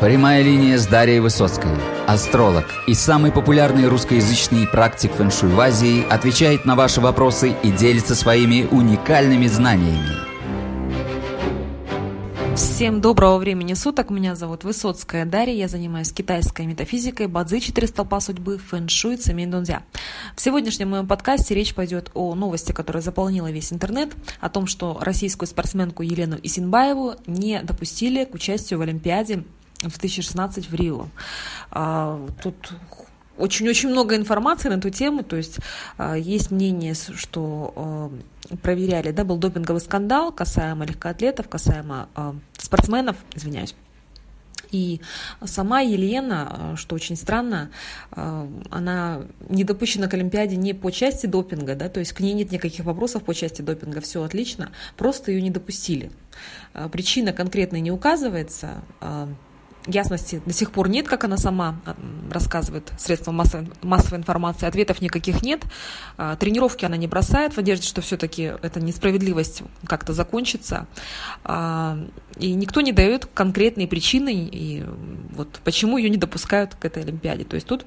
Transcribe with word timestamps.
Прямая 0.00 0.42
линия 0.42 0.76
с 0.76 0.86
Дарьей 0.86 1.20
Высоцкой. 1.20 1.70
Астролог 2.06 2.66
и 2.86 2.92
самый 2.92 3.32
популярный 3.32 3.88
русскоязычный 3.88 4.66
практик 4.66 5.10
фэншуй 5.12 5.48
в 5.48 5.58
Азии 5.58 6.06
отвечает 6.10 6.66
на 6.66 6.76
ваши 6.76 7.00
вопросы 7.00 7.54
и 7.62 7.70
делится 7.70 8.14
своими 8.14 8.68
уникальными 8.70 9.46
знаниями. 9.46 10.26
Всем 12.56 13.00
доброго 13.00 13.38
времени 13.38 13.72
суток. 13.72 14.10
Меня 14.10 14.34
зовут 14.34 14.64
Высоцкая 14.64 15.24
Дарья. 15.24 15.54
Я 15.54 15.68
занимаюсь 15.68 16.12
китайской 16.12 16.66
метафизикой, 16.66 17.26
бадзи, 17.26 17.60
четыре 17.60 17.86
столпа 17.86 18.20
судьбы, 18.20 18.58
фэншуй, 18.58 19.16
цемень 19.16 19.50
дунзя. 19.50 19.82
В 20.36 20.42
сегодняшнем 20.42 20.90
моем 20.90 21.06
подкасте 21.06 21.54
речь 21.54 21.74
пойдет 21.74 22.10
о 22.12 22.34
новости, 22.34 22.72
которая 22.72 23.02
заполнила 23.02 23.50
весь 23.50 23.72
интернет, 23.72 24.14
о 24.40 24.50
том, 24.50 24.66
что 24.66 24.98
российскую 25.00 25.48
спортсменку 25.48 26.02
Елену 26.02 26.36
Исинбаеву 26.42 27.14
не 27.26 27.62
допустили 27.62 28.24
к 28.24 28.34
участию 28.34 28.78
в 28.78 28.82
Олимпиаде 28.82 29.44
в 29.82 29.98
2016 29.98 30.70
в 30.70 30.74
Рио. 30.74 31.08
А, 31.70 32.26
тут 32.42 32.72
очень-очень 33.36 33.90
много 33.90 34.16
информации 34.16 34.68
на 34.68 34.74
эту 34.74 34.90
тему, 34.90 35.22
то 35.22 35.36
есть 35.36 35.58
а, 35.98 36.14
есть 36.14 36.50
мнение, 36.50 36.94
что 36.94 37.72
а, 37.76 38.56
проверяли, 38.62 39.10
да, 39.10 39.24
был 39.24 39.36
допинговый 39.36 39.80
скандал 39.80 40.32
касаемо 40.32 40.86
легкоатлетов, 40.86 41.48
касаемо 41.48 42.08
спортсменов, 42.56 43.16
извиняюсь. 43.34 43.74
И 44.72 45.00
сама 45.44 45.80
Елена, 45.80 46.74
что 46.76 46.96
очень 46.96 47.14
странно, 47.14 47.70
она 48.10 49.22
не 49.48 49.62
допущена 49.62 50.08
к 50.08 50.14
Олимпиаде 50.14 50.56
не 50.56 50.74
по 50.74 50.90
части 50.90 51.26
допинга, 51.26 51.76
да, 51.76 51.88
то 51.88 52.00
есть 52.00 52.12
к 52.12 52.20
ней 52.20 52.32
нет 52.32 52.50
никаких 52.50 52.84
вопросов 52.84 53.22
по 53.22 53.32
части 53.32 53.62
допинга, 53.62 54.00
все 54.00 54.24
отлично, 54.24 54.72
просто 54.96 55.30
ее 55.30 55.40
не 55.40 55.50
допустили. 55.50 56.10
Причина 56.90 57.32
конкретная 57.32 57.78
не 57.80 57.92
указывается, 57.92 58.82
ясности 59.86 60.42
до 60.44 60.52
сих 60.52 60.70
пор 60.70 60.88
нет, 60.88 61.08
как 61.08 61.24
она 61.24 61.36
сама 61.36 61.80
а, 61.84 61.96
рассказывает 62.30 62.92
средствам 62.98 63.36
массовой, 63.36 63.68
массовой 63.82 64.18
информации. 64.18 64.66
Ответов 64.66 65.00
никаких 65.00 65.42
нет. 65.42 65.62
А, 66.16 66.36
тренировки 66.36 66.84
она 66.84 66.96
не 66.96 67.06
бросает 67.06 67.54
в 67.54 67.56
надежде, 67.56 67.86
что 67.86 68.00
все-таки 68.00 68.54
эта 68.62 68.80
несправедливость 68.80 69.62
как-то 69.86 70.12
закончится. 70.12 70.86
А, 71.44 71.98
и 72.36 72.54
никто 72.54 72.80
не 72.80 72.92
дает 72.92 73.26
конкретные 73.26 73.88
причины, 73.88 74.48
и 74.50 74.84
вот 75.34 75.60
почему 75.64 75.98
ее 75.98 76.10
не 76.10 76.16
допускают 76.16 76.74
к 76.74 76.84
этой 76.84 77.02
Олимпиаде. 77.02 77.44
То 77.44 77.54
есть 77.54 77.66
тут 77.66 77.86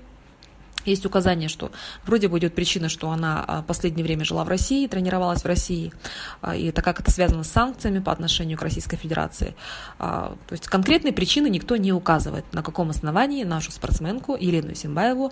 есть 0.85 1.05
указание, 1.05 1.49
что 1.49 1.71
вроде 2.05 2.27
бы 2.27 2.39
идет 2.39 2.55
причина, 2.55 2.89
что 2.89 3.09
она 3.09 3.43
а, 3.45 3.61
последнее 3.61 4.03
время 4.03 4.25
жила 4.25 4.43
в 4.43 4.47
России, 4.47 4.87
тренировалась 4.87 5.43
в 5.43 5.45
России, 5.45 5.93
а, 6.41 6.55
и 6.55 6.65
это 6.67 6.81
как 6.81 6.99
это 6.99 7.11
связано 7.11 7.43
с 7.43 7.49
санкциями 7.49 7.99
по 7.99 8.11
отношению 8.11 8.57
к 8.57 8.61
Российской 8.61 8.97
Федерации. 8.97 9.55
А, 9.97 10.35
то 10.47 10.53
есть 10.53 10.67
конкретные 10.67 11.13
причины 11.13 11.49
никто 11.49 11.75
не 11.77 11.93
указывает, 11.93 12.45
на 12.53 12.63
каком 12.63 12.89
основании 12.89 13.43
нашу 13.43 13.71
спортсменку 13.71 14.35
Елену 14.35 14.75
Симбаеву 14.75 15.31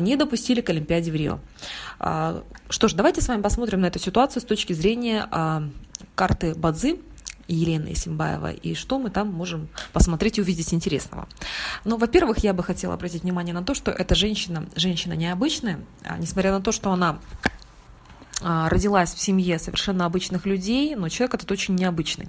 не 0.00 0.16
допустили 0.16 0.60
к 0.60 0.70
Олимпиаде 0.70 1.10
в 1.10 1.14
Рио. 1.14 1.38
Что 1.98 2.88
ж, 2.88 2.94
давайте 2.94 3.20
с 3.20 3.28
вами 3.28 3.42
посмотрим 3.42 3.80
на 3.80 3.86
эту 3.86 3.98
ситуацию 3.98 4.42
с 4.42 4.44
точки 4.44 4.72
зрения 4.72 5.28
карты 6.14 6.54
Бадзи, 6.54 7.00
Елены 7.48 7.92
Исимбаева, 7.92 8.52
и 8.52 8.74
что 8.74 8.98
мы 8.98 9.10
там 9.10 9.28
можем 9.28 9.68
посмотреть 9.92 10.38
и 10.38 10.40
увидеть 10.40 10.72
интересного. 10.72 11.28
Ну, 11.84 11.96
во-первых, 11.96 12.38
я 12.38 12.52
бы 12.52 12.62
хотела 12.62 12.94
обратить 12.94 13.22
внимание 13.22 13.54
на 13.54 13.62
то, 13.62 13.74
что 13.74 13.90
эта 13.90 14.14
женщина, 14.14 14.66
женщина 14.76 15.14
необычная, 15.14 15.80
а, 16.04 16.18
несмотря 16.18 16.52
на 16.52 16.60
то, 16.60 16.72
что 16.72 16.92
она 16.92 17.18
а, 18.42 18.68
родилась 18.68 19.14
в 19.14 19.20
семье 19.20 19.58
совершенно 19.58 20.06
обычных 20.06 20.44
людей, 20.46 20.94
но 20.96 21.08
человек 21.08 21.34
этот 21.34 21.50
очень 21.50 21.74
необычный. 21.74 22.28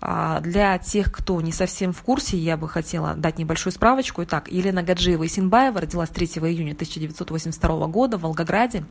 А, 0.00 0.40
для 0.40 0.78
тех, 0.78 1.10
кто 1.10 1.40
не 1.40 1.52
совсем 1.52 1.92
в 1.92 2.02
курсе, 2.02 2.36
я 2.36 2.56
бы 2.56 2.68
хотела 2.68 3.14
дать 3.14 3.38
небольшую 3.38 3.72
справочку. 3.72 4.22
Итак, 4.24 4.48
Елена 4.48 4.82
Гаджиева 4.82 5.26
Исинбаева 5.26 5.80
родилась 5.80 6.10
3 6.10 6.26
июня 6.26 6.72
1982 6.72 7.86
года 7.86 8.18
в 8.18 8.22
Волгограде, 8.22 8.84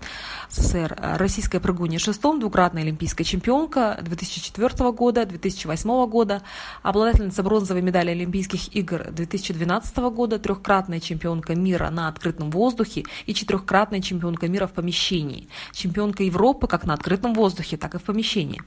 СССР. 0.50 0.98
Российская 1.18 1.60
прыгунья 1.60 2.00
шестом, 2.00 2.40
двукратная 2.40 2.84
олимпийская 2.84 3.26
чемпионка 3.26 4.00
2004 4.02 4.92
года, 4.92 5.26
2008 5.26 6.08
года, 6.08 6.42
обладательница 6.82 7.44
бронзовой 7.44 7.82
медали 7.82 8.12
Олимпийских 8.12 8.76
игр 8.76 9.06
2012 9.12 9.98
года, 9.98 10.40
трехкратная 10.40 11.00
чемпионка 11.00 11.56
мира 11.56 11.90
на 11.90 12.08
открытом 12.08 12.50
воздухе 12.50 13.04
и 13.26 13.34
четырехкратная 13.34 14.02
чемпионка 14.02 14.48
мира 14.48 14.68
в 14.68 14.74
помещении, 14.74 15.48
чемпионка 15.72 16.24
Европы 16.24 16.68
как 16.68 16.86
на 16.86 16.94
открытом 16.94 17.34
воздухе, 17.34 17.78
так 17.78 17.96
и 17.96 17.98
в 17.98 18.04
помещении 18.04 18.62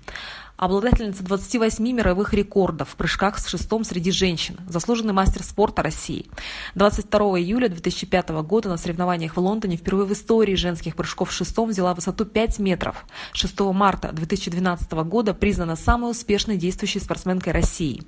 обладательница 0.58 1.22
28 1.22 1.84
мировых 1.92 2.34
рекордов 2.34 2.91
в 2.91 2.96
прыжках 2.96 3.38
с 3.38 3.46
шестом 3.46 3.84
среди 3.84 4.10
женщин, 4.10 4.58
заслуженный 4.69 5.12
мастер 5.12 5.44
спорта 5.44 5.82
России. 5.82 6.26
22 6.74 7.38
июля 7.38 7.69
2005 7.69 8.30
года 8.42 8.68
на 8.68 8.76
соревнованиях 8.76 9.36
в 9.36 9.41
Лондоне 9.41 9.76
впервые 9.76 10.06
в 10.06 10.12
истории 10.12 10.56
женских 10.56 10.97
прыжков 10.97 11.32
с 11.32 11.36
шестом 11.36 11.70
взяла 11.70 11.94
высоту 11.94 12.24
5 12.24 12.58
метров. 12.58 13.06
6 13.32 13.60
марта 13.60 14.10
2012 14.12 14.91
года 14.92 15.32
признана 15.32 15.76
самой 15.76 16.10
успешной 16.10 16.56
действующей 16.56 17.00
спортсменкой 17.00 17.52
России. 17.52 18.02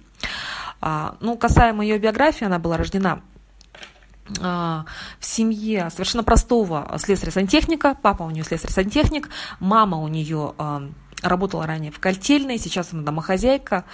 А, 0.81 1.17
ну, 1.21 1.37
касаемо 1.37 1.85
ее 1.85 1.99
биографии, 1.99 2.45
она 2.45 2.59
была 2.59 2.77
рождена 2.77 3.23
а, 4.41 4.87
в 5.21 5.25
семье 5.25 5.89
совершенно 5.91 6.25
простого 6.25 6.91
слесаря-сантехника. 6.99 7.97
Папа 8.03 8.25
у 8.25 8.31
нее 8.31 8.43
слесарь-сантехник, 8.43 9.29
мама 9.61 9.99
у 9.99 10.09
нее 10.09 10.55
а, 10.59 10.89
работала 11.23 11.67
ранее 11.67 11.93
в 11.93 11.99
Кольтельной, 11.99 12.59
сейчас 12.59 12.93
она 12.93 13.03
домохозяйка. 13.03 13.85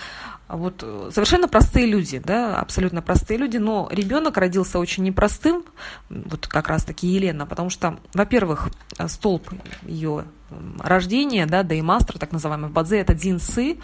Вот 0.48 0.82
э, 0.82 1.10
совершенно 1.12 1.48
простые 1.48 1.86
люди, 1.86 2.18
да, 2.24 2.58
абсолютно 2.58 3.02
простые 3.02 3.38
люди, 3.38 3.56
но 3.56 3.88
ребенок 3.90 4.36
родился 4.36 4.78
очень 4.78 5.02
непростым, 5.02 5.64
вот 6.08 6.46
как 6.46 6.68
раз-таки 6.68 7.06
Елена, 7.06 7.46
потому 7.46 7.70
что, 7.70 7.98
во-первых, 8.14 8.68
столб 9.08 9.50
ее 9.82 10.24
рождения, 10.78 11.46
да, 11.46 11.62
да 11.62 11.74
и 11.74 11.82
мастер, 11.82 12.18
так 12.18 12.32
называемый 12.32 12.70
в 12.70 12.72
Бадзе, 12.72 12.98
это 12.98 13.14
динсы. 13.14 13.78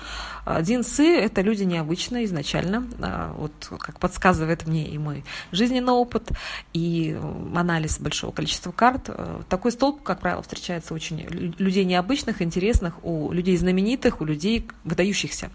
А, 0.44 0.62
динсы– 0.62 1.16
это 1.18 1.40
люди 1.40 1.64
необычные 1.64 2.24
изначально, 2.24 2.86
а, 3.00 3.34
вот 3.36 3.52
как 3.78 3.98
подсказывает 3.98 4.66
мне 4.66 4.88
и 4.88 4.98
мой 4.98 5.24
жизненный 5.50 5.92
опыт, 5.92 6.30
и 6.72 7.18
анализ 7.54 7.98
большого 7.98 8.32
количества 8.32 8.72
карт. 8.72 9.04
Э, 9.08 9.42
такой 9.48 9.72
столб, 9.72 10.02
как 10.02 10.20
правило, 10.20 10.42
встречается 10.42 10.94
очень 10.94 11.20
людей 11.58 11.84
необычных, 11.84 12.42
интересных, 12.42 13.04
у 13.04 13.32
людей 13.32 13.56
знаменитых, 13.56 14.20
у 14.20 14.24
людей 14.24 14.68
выдающихся 14.84 15.50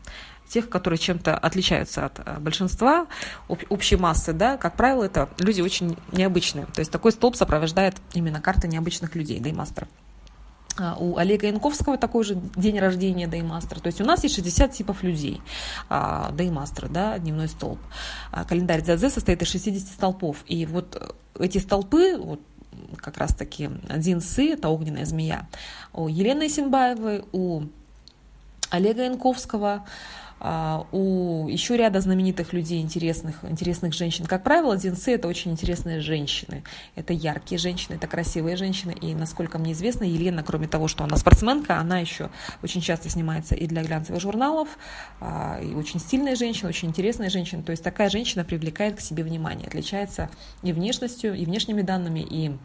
тех, 0.48 0.70
которые 0.70 0.98
чем-то 0.98 1.38
отличаются 1.38 2.06
от 2.06 2.42
большинства 2.42 3.08
общей 3.48 3.98
массы, 3.98 4.32
да, 4.32 4.56
как 4.56 4.78
правило, 4.78 5.04
это 5.04 5.30
люди 5.40 5.62
очень 5.62 5.98
необычные. 6.14 6.66
То 6.68 6.80
есть 6.80 6.92
такой 6.92 7.12
столб 7.12 7.36
сопровождает 7.36 7.96
именно 8.14 8.40
карта 8.42 8.68
необычных 8.68 9.16
людей, 9.16 9.40
деймастеров. 9.40 9.90
А, 9.90 10.07
у 11.00 11.18
Олега 11.18 11.48
Янковского 11.48 11.98
такой 11.98 12.24
же 12.24 12.36
день 12.56 12.80
рождения 12.80 13.28
Деймастера. 13.28 13.80
То 13.80 13.88
есть 13.88 14.02
у 14.02 14.06
нас 14.06 14.24
есть 14.24 14.36
60 14.36 14.72
типов 14.72 15.04
людей 15.04 15.42
а, 15.90 16.32
Деймастера, 16.32 16.88
да, 16.88 17.18
дневной 17.20 17.48
столб. 17.48 17.80
А, 18.32 18.46
календарь 18.46 18.82
Дзадзе 18.82 19.10
состоит 19.10 19.42
из 19.42 19.50
60 19.50 19.88
столпов. 19.88 20.44
И 20.48 20.66
вот 20.66 21.16
эти 21.40 21.58
столпы, 21.58 22.18
вот 22.18 22.42
как 22.98 23.18
раз-таки 23.18 23.70
один 23.90 24.22
сы, 24.22 24.54
это 24.54 24.70
огненная 24.70 25.06
змея, 25.06 25.48
у 25.94 26.08
Елены 26.08 26.50
Симбаевой, 26.50 27.26
у 27.32 27.64
Олега 28.70 29.04
Янковского, 29.04 29.86
у 30.40 31.48
еще 31.48 31.78
ряда 31.78 32.00
знаменитых 32.00 32.54
людей, 32.54 32.82
интересных, 32.82 33.44
интересных 33.44 33.94
женщин. 33.94 34.26
Как 34.26 34.44
правило, 34.44 34.78
динсы– 34.78 35.12
это 35.16 35.28
очень 35.28 35.52
интересные 35.52 36.00
женщины. 36.00 36.64
Это 36.96 37.14
яркие 37.14 37.58
женщины, 37.58 37.96
это 37.96 38.08
красивые 38.08 38.56
женщины. 38.56 38.92
И, 38.92 39.16
насколько 39.16 39.58
мне 39.58 39.72
известно, 39.72 40.04
Елена, 40.04 40.44
кроме 40.44 40.68
того, 40.68 40.88
что 40.88 41.04
она 41.04 41.18
спортсменка, 41.18 41.80
она 41.80 42.00
еще 42.00 42.30
очень 42.62 42.82
часто 42.82 43.10
снимается 43.10 43.56
и 43.56 43.66
для 43.68 43.84
глянцевых 43.84 44.22
журналов, 44.22 44.70
а, 45.20 45.60
и 45.62 45.74
очень 45.74 46.00
стильная 46.00 46.36
женщина, 46.36 46.70
очень 46.70 46.90
интересная 46.90 47.30
женщина. 47.30 47.64
То 47.64 47.72
есть 47.72 47.84
такая 47.84 48.10
женщина 48.10 48.44
привлекает 48.44 48.98
к 48.98 49.02
себе 49.02 49.24
внимание, 49.24 49.68
отличается 49.68 50.30
и 50.64 50.72
внешностью, 50.72 51.34
и 51.36 51.46
внешними 51.46 51.82
данными, 51.82 52.20
и 52.20 52.58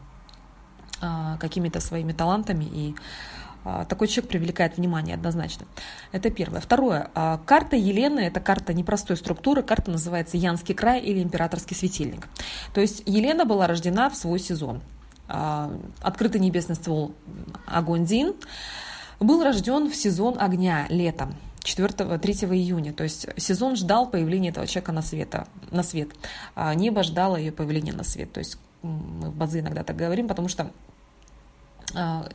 а, 1.01 1.37
какими-то 1.39 1.81
своими 1.81 2.13
талантами, 2.13 2.65
и 2.65 2.95
а, 2.95 3.42
такой 3.89 4.09
человек 4.09 4.31
привлекает 4.31 4.77
внимание 4.77 5.15
однозначно. 5.15 5.67
Это 6.11 6.31
первое. 6.31 6.61
Второе. 6.61 7.11
А, 7.15 7.39
карта 7.47 7.77
Елены– 7.77 8.21
это 8.21 8.41
карта 8.41 8.75
непростой 8.75 9.17
структуры. 9.17 9.63
Карта 9.63 9.91
называется 9.91 10.37
Янский 10.37 10.75
край 10.75 11.01
или 11.01 11.23
Императорский 11.23 11.77
светильник. 11.77 12.29
То 12.75 12.81
есть 12.81 13.03
Елена 13.07 13.45
была 13.45 13.67
рождена 13.67 14.11
в 14.11 14.17
свой 14.17 14.39
сезон. 14.39 14.81
А, 15.29 15.73
открытый 16.01 16.41
небесный 16.41 16.75
ствол 16.75 17.15
огонь 17.67 18.05
Дин 18.05 18.35
был 19.21 19.43
рожден 19.45 19.91
в 19.91 19.95
сезон 19.95 20.37
огня 20.39 20.87
летом. 20.89 21.35
4 21.63 22.19
3 22.19 22.35
июня. 22.35 22.93
То 22.93 23.05
есть 23.05 23.27
сезон 23.37 23.77
ждал 23.77 24.11
появления 24.11 24.49
этого 24.49 24.67
человека 24.67 24.93
на, 24.93 25.03
света, 25.03 25.47
на 25.71 25.83
свет. 25.83 26.09
А 26.55 26.75
небо 26.75 27.03
ждало 27.03 27.37
ее 27.37 27.53
появления 27.53 27.93
на 27.93 28.05
свет. 28.05 28.33
То 28.33 28.41
есть 28.41 28.59
мы 28.83 29.31
в 29.31 29.35
базы 29.35 29.61
иногда 29.61 29.85
так 29.85 29.97
говорим, 29.97 30.27
потому 30.27 30.49
что 30.49 30.65
а, 30.65 30.71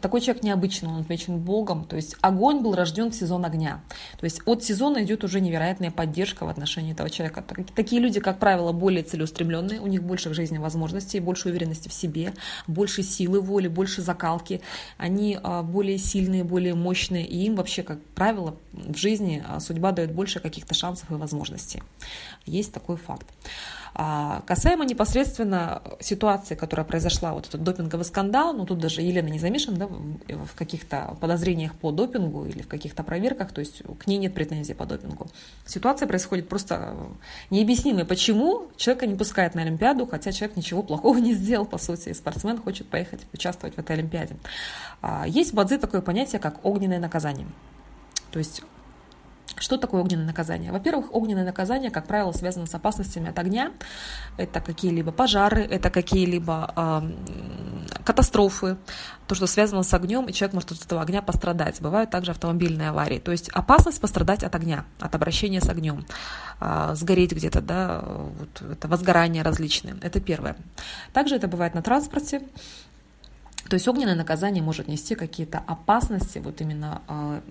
такой 0.02 0.22
человек 0.22 0.44
необычный, 0.44 0.90
он 0.90 1.02
отмечен 1.02 1.40
Богом. 1.40 1.86
То 1.86 1.96
есть 1.96 2.16
огонь 2.22 2.62
был 2.62 2.76
рожден 2.76 3.12
в 3.12 3.16
сезон 3.16 3.46
огня. 3.46 3.82
То 4.20 4.26
есть 4.26 4.42
от 4.46 4.64
сезона 4.64 5.04
идет 5.04 5.24
уже 5.24 5.42
невероятная 5.42 5.92
поддержка 5.92 6.46
в 6.46 6.50
отношении 6.50 6.94
этого 6.94 7.10
человека. 7.10 7.44
Такие 7.76 8.02
люди, 8.02 8.20
как 8.20 8.40
правило, 8.40 8.72
более 8.72 9.04
целеустремленные, 9.04 9.82
у 9.82 9.88
них 9.88 10.04
больше 10.04 10.30
в 10.30 10.34
жизни 10.34 10.58
возможностей, 10.58 11.20
больше 11.20 11.50
уверенности 11.50 11.90
в 11.90 11.94
себе, 11.94 12.34
больше 12.68 13.04
силы 13.04 13.42
воли, 13.42 13.68
больше 13.68 14.02
закалки. 14.02 14.62
Они 14.98 15.40
а, 15.42 15.64
более 15.64 15.98
сильные, 15.98 16.44
более 16.44 16.76
мощные, 16.76 17.26
и 17.26 17.46
им 17.46 17.56
вообще, 17.56 17.84
как 17.84 18.04
правило, 18.16 18.56
в 18.74 18.98
жизни 18.98 19.44
а, 19.48 19.60
судьба 19.60 19.92
дает 19.92 20.12
больше 20.12 20.40
каких-то 20.40 20.74
шансов 20.74 21.10
и 21.12 21.16
возможностей. 21.16 21.82
Есть 22.46 22.74
такой 22.74 22.98
факт. 22.98 23.28
А 24.00 24.44
касаемо 24.46 24.86
непосредственно 24.86 25.82
ситуации, 26.00 26.54
которая 26.54 26.86
произошла, 26.86 27.34
вот 27.34 27.48
этот 27.48 27.64
допинговый 27.64 28.06
скандал, 28.06 28.54
ну 28.54 28.64
тут 28.64 28.78
даже 28.78 29.02
Елена 29.02 29.28
не 29.28 29.40
замешана 29.40 29.78
да, 29.78 29.88
в 29.88 30.56
каких-то 30.56 31.18
подозрениях 31.20 31.74
по 31.74 31.92
допингу 31.92 32.46
или 32.46 32.62
в 32.62 32.68
каких-то 32.68 33.02
проверках, 33.02 33.52
то 33.52 33.60
есть 33.60 33.82
к 33.98 34.06
ней 34.06 34.20
нет 34.20 34.36
претензий 34.36 34.76
по 34.76 34.86
допингу. 34.86 35.26
Ситуация 35.66 36.08
происходит 36.08 36.48
просто 36.48 36.96
необъяснимой, 37.50 38.06
почему 38.06 38.68
человека 38.78 39.08
не 39.08 39.16
пускают 39.16 39.56
на 39.56 39.64
Олимпиаду, 39.64 40.06
хотя 40.06 40.32
человек 40.32 40.58
ничего 40.58 40.84
плохого 40.84 41.18
не 41.28 41.34
сделал, 41.34 41.66
по 41.66 41.80
сути, 41.80 42.10
и 42.10 42.14
спортсмен 42.14 42.62
хочет 42.62 42.88
поехать 42.88 43.22
участвовать 43.34 43.78
в 43.78 43.80
этой 43.80 43.96
Олимпиаде. 43.96 44.36
А, 45.02 45.26
есть 45.28 45.54
в 45.54 45.56
Бадзи 45.56 45.80
такое 45.80 46.02
понятие, 46.02 46.40
как 46.40 46.64
огненное 46.64 47.00
наказание. 47.00 47.48
То 48.30 48.38
есть 48.38 48.62
что 49.60 49.78
такое 49.78 50.02
огненное 50.02 50.26
наказание? 50.26 50.72
Во-первых, 50.72 51.14
огненное 51.14 51.46
наказание, 51.46 51.90
как 51.92 52.08
правило, 52.08 52.32
связано 52.32 52.68
с 52.68 52.76
опасностями 52.76 53.30
от 53.30 53.40
огня. 53.40 53.72
Это 54.38 54.62
какие-либо 54.62 55.12
пожары, 55.12 55.64
это 55.64 55.90
какие-либо 55.90 56.74
э, 56.76 58.02
катастрофы, 58.04 58.78
то, 59.28 59.36
что 59.36 59.48
связано 59.48 59.84
с 59.84 59.94
огнем, 59.94 60.26
и 60.26 60.34
человек 60.34 60.54
может 60.54 60.72
от 60.72 60.82
этого 60.84 61.02
огня 61.02 61.22
пострадать. 61.22 61.82
Бывают 61.82 62.10
также 62.10 62.32
автомобильные 62.32 62.90
аварии. 62.90 63.20
То 63.20 63.32
есть 63.32 63.50
опасность 63.50 64.00
пострадать 64.00 64.44
от 64.44 64.54
огня, 64.56 64.86
от 65.00 65.16
обращения 65.16 65.62
с 65.62 65.70
огнем, 65.70 66.06
э, 66.62 66.92
сгореть 66.96 67.32
где-то, 67.32 67.62
да, 67.62 68.04
вот 68.06 68.62
это 68.62 68.88
возгорания 68.88 69.44
различные. 69.44 69.96
Это 70.02 70.20
первое. 70.20 70.56
Также 71.14 71.36
это 71.36 71.48
бывает 71.48 71.74
на 71.74 71.82
транспорте. 71.82 72.42
То 73.70 73.74
есть 73.74 73.88
огненное 73.88 74.16
наказание 74.16 74.64
может 74.64 74.88
нести 74.88 75.16
какие-то 75.16 75.62
опасности, 75.66 76.40
вот 76.40 76.62
именно 76.62 77.02
э, 77.08 77.42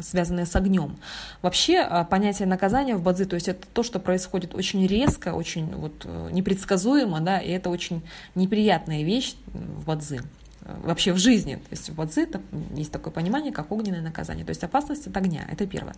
связанные 0.00 0.46
с 0.46 0.56
огнем. 0.56 0.96
Вообще 1.42 1.78
а, 1.78 2.04
понятие 2.04 2.48
наказания 2.48 2.96
в 2.96 3.02
бадзи, 3.02 3.24
то 3.24 3.34
есть 3.34 3.48
это 3.48 3.66
то, 3.72 3.82
что 3.82 3.98
происходит 3.98 4.54
очень 4.54 4.86
резко, 4.86 5.34
очень 5.34 5.66
вот 5.74 6.04
э, 6.04 6.28
непредсказуемо, 6.32 7.20
да, 7.20 7.38
и 7.38 7.50
это 7.50 7.70
очень 7.70 8.02
неприятная 8.34 9.02
вещь 9.02 9.34
в 9.46 9.84
бадзи 9.84 10.22
вообще 10.64 11.12
в 11.12 11.18
жизни. 11.18 11.56
То 11.56 11.70
есть 11.70 11.90
в 11.90 11.94
бадзи 11.94 12.28
есть 12.74 12.92
такое 12.92 13.12
понимание, 13.12 13.52
как 13.52 13.72
огненное 13.72 14.00
наказание. 14.00 14.44
То 14.44 14.50
есть 14.50 14.62
опасность 14.62 15.06
от 15.06 15.16
огня, 15.16 15.46
это 15.50 15.66
первое. 15.66 15.94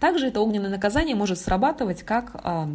Также 0.00 0.26
это 0.26 0.40
огненное 0.40 0.70
наказание 0.70 1.14
может 1.14 1.38
срабатывать 1.38 2.02
как 2.02 2.32
а, 2.34 2.68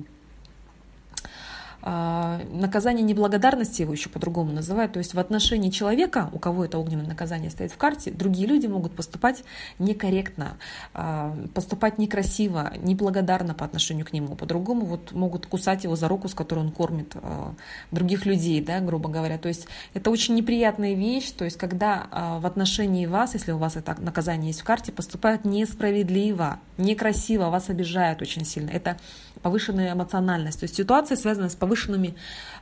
наказание 1.83 3.03
неблагодарности 3.03 3.81
его 3.81 3.91
еще 3.91 4.09
по-другому 4.09 4.53
называют. 4.53 4.93
То 4.93 4.99
есть 4.99 5.13
в 5.13 5.19
отношении 5.19 5.69
человека, 5.69 6.29
у 6.31 6.39
кого 6.39 6.63
это 6.63 6.77
огненное 6.77 7.05
наказание 7.05 7.49
стоит 7.49 7.71
в 7.71 7.77
карте, 7.77 8.11
другие 8.11 8.47
люди 8.47 8.67
могут 8.67 8.95
поступать 8.95 9.43
некорректно, 9.79 10.57
а, 10.93 11.35
поступать 11.53 11.97
некрасиво, 11.97 12.73
неблагодарно 12.77 13.53
по 13.53 13.65
отношению 13.65 14.05
к 14.05 14.13
нему. 14.13 14.35
По-другому 14.35 14.85
вот 14.85 15.11
могут 15.11 15.45
кусать 15.45 15.83
его 15.83 15.95
за 15.95 16.07
руку, 16.07 16.29
с 16.29 16.33
которой 16.33 16.59
он 16.59 16.71
кормит 16.71 17.15
а, 17.15 17.53
других 17.91 18.25
людей, 18.25 18.61
да, 18.61 18.79
грубо 18.79 19.09
говоря. 19.09 19.37
То 19.37 19.49
есть 19.49 19.67
это 19.93 20.09
очень 20.09 20.35
неприятная 20.35 20.93
вещь, 20.93 21.31
то 21.31 21.43
есть 21.43 21.57
когда 21.57 22.39
в 22.41 22.45
отношении 22.45 23.05
вас, 23.05 23.33
если 23.33 23.51
у 23.51 23.57
вас 23.57 23.75
это 23.75 23.95
наказание 23.99 24.47
есть 24.47 24.61
в 24.61 24.63
карте, 24.63 24.91
поступают 24.91 25.45
несправедливо, 25.45 26.59
некрасиво, 26.77 27.49
вас 27.49 27.69
обижают 27.69 28.21
очень 28.21 28.45
сильно. 28.45 28.69
Это 28.69 28.97
повышенная 29.41 29.93
эмоциональность. 29.93 30.61
То 30.61 30.63
есть 30.63 30.75
ситуация 30.75 31.17
связана 31.17 31.49
с 31.49 31.55
повышенными 31.73 32.15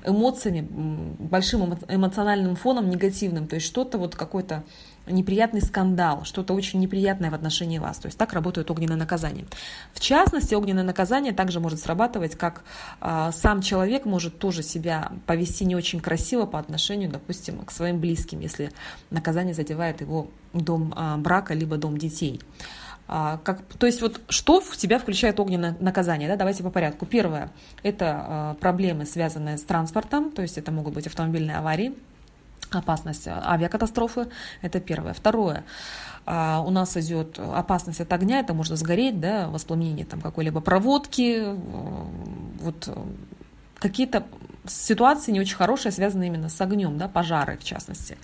эмоциями, 0.05 0.67
большим 1.19 1.77
эмоциональным 1.87 2.55
фоном 2.55 2.89
негативным. 2.89 3.47
То 3.47 3.55
есть 3.55 3.67
что-то 3.67 3.97
вот 3.97 4.15
какой-то 4.15 4.63
неприятный 5.07 5.61
скандал, 5.61 6.23
что-то 6.23 6.53
очень 6.53 6.79
неприятное 6.79 7.29
в 7.29 7.33
отношении 7.33 7.79
вас. 7.79 7.97
То 7.97 8.07
есть 8.07 8.17
так 8.17 8.33
работает 8.33 8.71
огненное 8.71 8.95
наказание. 8.95 9.45
В 9.93 9.99
частности, 9.99 10.55
огненное 10.55 10.83
наказание 10.83 11.33
также 11.33 11.59
может 11.59 11.79
срабатывать, 11.79 12.35
как 12.35 12.63
э, 13.01 13.31
сам 13.33 13.61
человек 13.61 14.05
может 14.05 14.39
тоже 14.39 14.63
себя 14.63 15.11
повести 15.25 15.65
не 15.65 15.75
очень 15.75 15.99
красиво 15.99 16.45
по 16.45 16.59
отношению, 16.59 17.09
допустим, 17.09 17.59
к 17.65 17.71
своим 17.71 17.99
близким, 17.99 18.39
если 18.39 18.71
наказание 19.09 19.53
задевает 19.53 20.01
его 20.01 20.27
дом 20.53 20.93
э, 20.95 21.17
брака 21.17 21.53
либо 21.53 21.77
дом 21.77 21.97
детей. 21.97 22.39
А, 23.13 23.39
как, 23.43 23.61
то 23.77 23.85
есть 23.85 24.01
вот 24.01 24.21
что 24.29 24.61
в 24.61 24.73
себя 24.77 24.97
включает 24.97 25.37
огненное 25.41 25.75
наказание? 25.81 26.29
Да? 26.29 26.37
Давайте 26.37 26.63
по 26.63 26.69
порядку. 26.69 27.05
Первое– 27.05 27.51
это 27.83 28.05
а, 28.25 28.53
проблемы, 28.53 29.05
связанные 29.05 29.57
с 29.57 29.63
транспортом, 29.63 30.31
то 30.31 30.41
есть 30.41 30.57
это 30.57 30.71
могут 30.71 30.93
быть 30.93 31.07
автомобильные 31.07 31.57
аварии, 31.57 31.93
опасность 32.69 33.27
авиакатастрофы, 33.27 34.29
это 34.61 34.79
первое. 34.79 35.11
Второе, 35.11 35.65
а, 36.25 36.63
у 36.65 36.69
нас 36.69 36.95
идет 36.95 37.37
опасность 37.37 37.99
от 37.99 38.13
огня, 38.13 38.39
это 38.39 38.53
можно 38.53 38.77
сгореть, 38.77 39.19
да, 39.19 39.49
воспламенение 39.49 40.05
там 40.05 40.21
какой-либо 40.21 40.61
проводки, 40.61 41.43
вот 42.61 42.97
какие-то 43.77 44.25
ситуации 44.65 45.33
не 45.33 45.41
очень 45.41 45.57
хорошие, 45.57 45.91
связанные 45.91 46.27
именно 46.27 46.47
с 46.47 46.61
огнем, 46.61 46.97
да, 46.97 47.09
пожары 47.09 47.57
в 47.57 47.65
частности. 47.65 48.17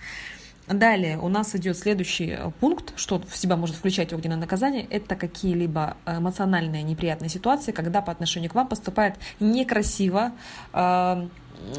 Далее 0.68 1.18
у 1.18 1.28
нас 1.28 1.54
идет 1.54 1.78
следующий 1.78 2.36
э, 2.38 2.50
пункт, 2.60 2.92
что 2.96 3.20
в 3.20 3.36
себя 3.36 3.56
может 3.56 3.76
включать 3.76 4.12
огненное 4.12 4.36
наказание, 4.36 4.86
это 4.90 5.16
какие-либо 5.16 5.96
эмоциональные 6.06 6.82
неприятные 6.82 7.30
ситуации, 7.30 7.72
когда 7.72 8.02
по 8.02 8.12
отношению 8.12 8.50
к 8.50 8.54
вам 8.54 8.68
поступает 8.68 9.14
некрасиво, 9.40 10.32
э, 10.72 11.28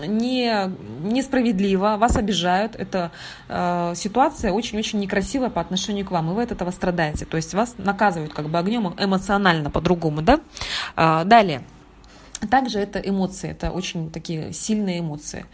не, 0.08 0.72
несправедливо, 1.04 1.98
вас 1.98 2.18
обижают. 2.18 2.76
Это 2.76 3.12
э, 3.48 3.94
ситуация 3.96 4.52
очень-очень 4.52 5.00
некрасивая 5.00 5.50
по 5.50 5.62
отношению 5.62 6.06
к 6.06 6.12
вам, 6.12 6.32
и 6.32 6.34
вы 6.34 6.44
от 6.44 6.52
этого 6.52 6.72
страдаете. 6.72 7.26
То 7.26 7.38
есть 7.38 7.54
вас 7.54 7.76
наказывают 7.78 8.34
как 8.34 8.50
бы 8.50 8.58
огнем 8.58 8.94
эмоционально 8.98 9.70
по-другому. 9.70 10.22
Да? 10.22 10.40
Э, 10.96 11.24
далее. 11.26 11.64
Также 12.50 12.80
это 12.80 13.00
эмоции, 13.00 13.52
это 13.52 13.72
очень 13.72 14.12
такие 14.12 14.54
сильные 14.54 15.00
эмоции. 15.00 15.46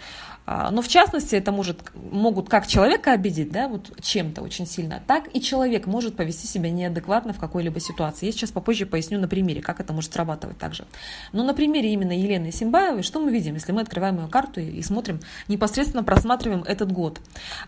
Но 0.46 0.82
в 0.82 0.88
частности 0.88 1.36
это 1.36 1.52
может, 1.52 1.80
могут 1.96 2.50
как 2.50 2.68
человека 2.68 3.12
обидеть, 3.12 3.52
да, 3.52 3.68
вот 3.68 3.92
чем-то 4.02 4.42
очень 4.42 4.68
сильно, 4.68 5.02
так 5.08 5.28
и 5.34 5.42
человек 5.42 5.88
может 5.88 6.16
повести 6.16 6.48
себя 6.48 6.70
неадекватно 6.70 7.34
в 7.34 7.40
какой-либо 7.40 7.80
ситуации. 7.80 8.28
Я 8.28 8.32
сейчас 8.32 8.52
попозже 8.52 8.86
поясню 8.86 9.20
на 9.20 9.28
примере, 9.28 9.62
как 9.62 9.80
это 9.80 9.94
может 9.94 10.14
срабатывать 10.14 10.58
также. 10.58 10.86
Но 11.32 11.44
на 11.44 11.54
примере 11.54 11.94
именно 11.94 12.12
Елены 12.12 12.52
Симбаевой, 12.52 13.04
что 13.04 13.20
мы 13.20 13.32
видим, 13.32 13.56
если 13.56 13.72
мы 13.72 13.82
открываем 13.82 14.20
ее 14.20 14.28
карту 14.28 14.60
и 14.62 14.82
смотрим, 14.82 15.20
непосредственно 15.48 16.04
просматриваем 16.04 16.64
этот 16.64 16.92
год. 16.92 17.20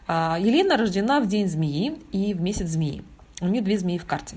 А, 0.08 0.38
Елена 0.40 0.78
рождена 0.78 1.20
в 1.20 1.28
день 1.28 1.48
змеи 1.48 2.00
и 2.12 2.34
в 2.34 2.42
месяц 2.42 2.68
змеи. 2.68 3.04
У 3.40 3.48
нее 3.48 3.62
две 3.62 3.78
змеи 3.78 4.00
в 4.00 4.06
карте. 4.06 4.36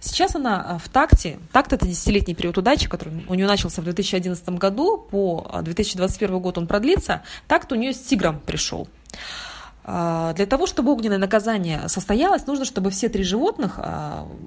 Сейчас 0.00 0.34
она 0.34 0.64
а, 0.66 0.78
в 0.78 0.88
такте. 0.88 1.38
Такт– 1.52 1.72
это 1.74 1.86
десятилетний 1.86 2.34
период 2.34 2.56
удачи, 2.56 2.88
который 2.88 3.22
у 3.28 3.34
нее 3.34 3.46
начался 3.46 3.82
в 3.82 3.84
2011 3.84 4.48
году. 4.50 4.96
По 4.96 5.60
2021 5.60 6.34
а, 6.34 6.38
год 6.38 6.56
он 6.56 6.66
продлится. 6.66 7.22
Такт 7.46 7.70
у 7.72 7.74
нее 7.74 7.92
с 7.92 7.98
тигром 7.98 8.40
пришел. 8.40 8.88
А, 9.84 10.32
для 10.32 10.46
того, 10.46 10.66
чтобы 10.66 10.92
огненное 10.92 11.18
наказание 11.18 11.90
состоялось, 11.90 12.46
нужно, 12.46 12.64
чтобы 12.64 12.90
все 12.90 13.10
три 13.10 13.22
животных 13.22 13.78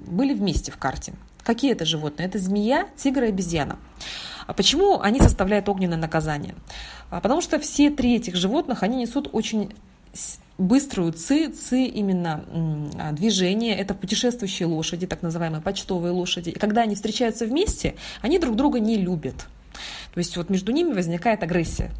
были 0.06 0.34
вместе 0.34 0.72
в 0.72 0.78
карте. 0.78 1.14
Какие 1.44 1.70
это 1.70 1.84
животные? 1.84 2.26
Это 2.26 2.40
змея, 2.40 2.88
тигр 2.96 3.22
и 3.22 3.28
обезьяна. 3.28 3.78
А 4.48 4.52
почему 4.52 5.00
они 5.00 5.20
составляют 5.20 5.68
огненное 5.68 5.96
наказание? 5.96 6.56
Потому 7.08 7.40
что 7.40 7.60
все 7.60 7.88
три 7.88 8.16
этих 8.16 8.34
животных, 8.34 8.82
они 8.82 8.96
несут 8.96 9.28
очень 9.32 9.72
быструю 10.62 11.12
ци, 11.12 11.48
ци 11.48 11.84
именно 11.84 12.44
а, 12.98 13.12
движение, 13.12 13.76
это 13.76 13.94
путешествующие 13.94 14.66
лошади, 14.66 15.06
так 15.06 15.22
называемые 15.22 15.60
почтовые 15.60 16.12
лошади. 16.12 16.50
И 16.50 16.58
когда 16.58 16.82
они 16.82 16.94
встречаются 16.94 17.46
вместе, 17.46 17.94
они 18.20 18.38
друг 18.38 18.56
друга 18.56 18.80
не 18.80 18.96
любят. 18.96 19.46
То 20.14 20.18
есть 20.18 20.36
вот 20.36 20.50
между 20.50 20.72
ними 20.72 20.92
возникает 20.92 21.42
агрессия. 21.42 21.90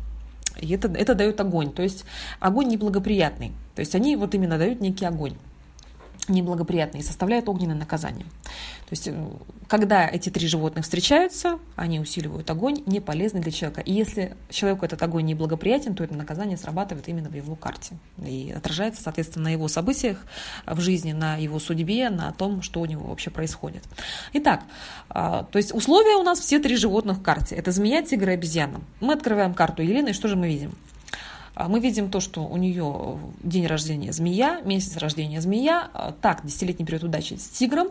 И 0.60 0.72
это, 0.72 0.88
это 0.88 1.14
дает 1.14 1.40
огонь. 1.40 1.72
То 1.72 1.82
есть 1.82 2.04
огонь 2.38 2.68
неблагоприятный. 2.68 3.52
То 3.74 3.80
есть 3.80 3.94
они 3.94 4.16
вот 4.16 4.34
именно 4.34 4.58
дают 4.58 4.80
некий 4.80 5.04
огонь 5.04 5.36
неблагоприятные 6.28 7.02
составляют 7.02 7.48
огненное 7.48 7.74
наказание. 7.74 8.24
То 8.24 8.92
есть, 8.92 9.08
э, 9.08 9.28
когда 9.66 10.06
эти 10.06 10.28
три 10.28 10.46
животных 10.46 10.84
встречаются, 10.84 11.58
они 11.76 11.98
усиливают 11.98 12.48
огонь, 12.50 12.82
не 12.86 13.00
полезный 13.00 13.40
для 13.40 13.50
человека. 13.50 13.80
И 13.80 13.92
если 13.92 14.36
человеку 14.50 14.84
этот 14.84 15.02
огонь 15.02 15.24
неблагоприятен, 15.24 15.94
то 15.94 16.04
это 16.04 16.14
наказание 16.14 16.56
срабатывает 16.56 17.08
именно 17.08 17.28
в 17.28 17.34
его 17.34 17.56
карте. 17.56 17.96
И 18.24 18.52
отражается, 18.56 19.02
соответственно, 19.02 19.44
на 19.44 19.52
его 19.52 19.66
событиях 19.68 20.24
в 20.66 20.80
жизни, 20.80 21.12
на 21.12 21.36
его 21.36 21.58
судьбе, 21.58 22.10
на 22.10 22.32
том, 22.32 22.62
что 22.62 22.80
у 22.80 22.86
него 22.86 23.06
вообще 23.06 23.30
происходит. 23.30 23.82
Итак, 24.34 24.62
а, 25.08 25.44
то 25.44 25.56
есть 25.56 25.74
условия 25.74 26.16
у 26.16 26.22
нас 26.22 26.38
все 26.38 26.58
три 26.58 26.76
животных 26.76 27.18
в 27.18 27.22
карте. 27.22 27.56
Это 27.56 27.72
змея, 27.72 28.02
тигр 28.02 28.30
и 28.30 28.32
обезьяна. 28.34 28.80
Мы 29.00 29.14
открываем 29.14 29.54
карту 29.54 29.82
Елены, 29.82 30.10
и 30.10 30.12
что 30.12 30.28
же 30.28 30.36
мы 30.36 30.46
видим? 30.48 30.72
А 31.54 31.68
мы 31.68 31.80
видим 31.80 32.10
то, 32.10 32.20
что 32.20 32.46
у 32.46 32.56
нее 32.56 33.18
день 33.42 33.66
рождения 33.66 34.12
змея, 34.12 34.62
месяц 34.62 34.96
рождения 34.96 35.40
змея, 35.40 35.90
а, 35.92 36.12
так, 36.12 36.44
десятилетний 36.44 36.86
период 36.86 37.04
удачи 37.04 37.34
с 37.34 37.48
тигром, 37.48 37.88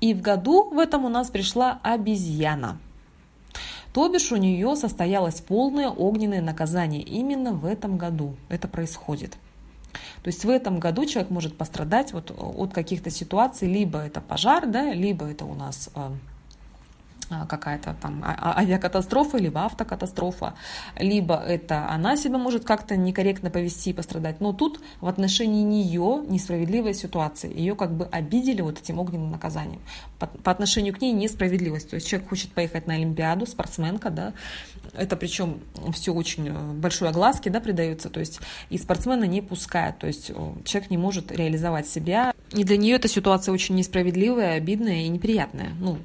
и 0.00 0.14
в 0.14 0.22
году 0.22 0.70
в 0.70 0.78
этом 0.78 1.04
у 1.04 1.08
нас 1.10 1.28
пришла 1.28 1.78
обезьяна. 1.82 2.78
То 3.92 4.08
бишь 4.08 4.32
у 4.32 4.36
нее 4.36 4.74
состоялось 4.76 5.42
полное 5.42 5.90
огненное 5.90 6.40
наказание 6.40 7.02
именно 7.02 7.52
в 7.52 7.66
этом 7.66 7.98
году. 7.98 8.34
Это 8.48 8.66
происходит. 8.66 9.36
То 10.22 10.28
есть 10.28 10.44
в 10.46 10.48
этом 10.48 10.78
году 10.78 11.04
человек 11.04 11.30
может 11.30 11.58
пострадать 11.58 12.14
вот 12.14 12.30
от 12.30 12.72
каких-то 12.72 13.10
ситуаций, 13.10 13.68
либо 13.68 13.98
это 13.98 14.22
пожар, 14.22 14.66
да, 14.66 14.94
либо 14.94 15.26
это 15.26 15.44
у 15.44 15.54
нас 15.54 15.90
а, 15.94 16.12
какая-то 17.48 17.96
там 18.00 18.22
а, 18.24 18.34
а, 18.38 18.58
авиакатастрофа, 18.58 19.38
либо 19.38 19.64
автокатастрофа, 19.64 20.54
либо 20.98 21.36
это 21.36 21.88
она 21.88 22.16
себя 22.16 22.38
может 22.38 22.64
как-то 22.64 22.96
некорректно 22.96 23.50
повести 23.50 23.90
и 23.90 23.92
пострадать. 23.92 24.40
Но 24.40 24.52
тут 24.52 24.80
в 25.00 25.06
отношении 25.06 25.62
нее 25.62 26.22
несправедливая 26.26 26.94
ситуация. 26.94 27.50
Ее 27.50 27.74
как 27.74 27.92
бы 27.92 28.06
обидели 28.06 28.60
вот 28.60 28.78
этим 28.78 28.98
огненным 28.98 29.30
наказанием. 29.30 29.80
По, 30.18 30.26
по 30.26 30.50
отношению 30.50 30.94
к 30.94 31.00
ней 31.00 31.12
несправедливость. 31.12 31.90
То 31.90 31.96
есть 31.96 32.08
человек 32.08 32.28
хочет 32.28 32.52
поехать 32.52 32.86
на 32.86 32.94
Олимпиаду, 32.94 33.46
спортсменка, 33.46 34.10
да, 34.10 34.32
это 34.94 35.16
причем 35.16 35.60
все 35.92 36.12
очень 36.12 36.48
э, 36.48 36.72
большой 36.74 37.08
огласки, 37.08 37.48
да, 37.48 37.60
придается, 37.60 38.10
то 38.10 38.20
есть 38.20 38.40
и 38.70 38.78
спортсмена 38.78 39.24
не 39.24 39.40
пускают, 39.40 39.98
то 39.98 40.06
есть 40.06 40.30
э, 40.30 40.34
человек 40.64 40.90
не 40.90 40.98
может 40.98 41.32
реализовать 41.32 41.86
себя. 41.86 42.34
И 42.50 42.64
для 42.64 42.76
нее 42.76 42.96
эта 42.96 43.08
ситуация 43.08 43.52
очень 43.52 43.74
несправедливая, 43.74 44.54
обидная 44.54 45.02
и 45.02 45.08
неприятная. 45.08 45.70
Ну, 45.78 45.98